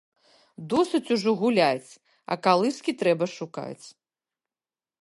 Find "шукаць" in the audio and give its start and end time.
3.39-3.85